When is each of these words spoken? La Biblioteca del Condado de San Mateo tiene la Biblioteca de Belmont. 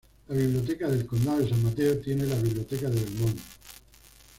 La 0.29 0.35
Biblioteca 0.35 0.87
del 0.89 1.05
Condado 1.05 1.37
de 1.41 1.49
San 1.49 1.61
Mateo 1.63 1.95
tiene 1.99 2.25
la 2.25 2.33
Biblioteca 2.41 2.89
de 2.89 2.99
Belmont. 2.99 3.37